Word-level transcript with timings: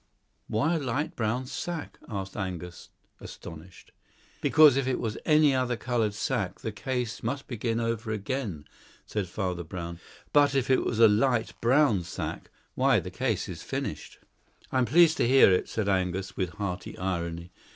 "Why 0.47 0.77
a 0.77 0.79
light 0.79 1.15
brown 1.15 1.45
sack?" 1.45 1.99
asked 2.09 2.35
Angus, 2.35 2.89
astonished. 3.19 3.91
"Because 4.41 4.75
if 4.75 4.87
it 4.87 4.99
was 4.99 5.15
any 5.25 5.53
other 5.53 5.77
coloured 5.77 6.15
sack, 6.15 6.61
the 6.61 6.71
case 6.71 7.21
must 7.21 7.45
begin 7.47 7.79
over 7.79 8.09
again," 8.11 8.65
said 9.05 9.27
Father 9.27 9.63
Brown; 9.63 9.99
"but 10.33 10.55
if 10.55 10.71
it 10.71 10.83
was 10.83 10.99
a 10.99 11.07
light 11.07 11.53
brown 11.61 12.03
sack, 12.03 12.49
why, 12.73 12.99
the 12.99 13.11
case 13.11 13.47
is 13.47 13.61
finished." 13.61 14.17
"I 14.71 14.79
am 14.79 14.85
pleased 14.85 15.17
to 15.17 15.27
hear 15.27 15.51
it," 15.51 15.69
said 15.69 15.87
Angus 15.87 16.35
with 16.35 16.49
hearty 16.53 16.97
irony. 16.97 17.51